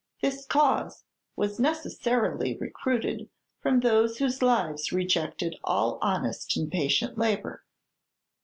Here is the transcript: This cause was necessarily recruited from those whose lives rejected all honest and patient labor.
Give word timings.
This 0.19 0.47
cause 0.47 1.03
was 1.35 1.59
necessarily 1.59 2.57
recruited 2.57 3.29
from 3.59 3.81
those 3.81 4.17
whose 4.17 4.41
lives 4.41 4.91
rejected 4.91 5.57
all 5.63 5.99
honest 6.01 6.57
and 6.57 6.71
patient 6.71 7.19
labor. 7.19 7.63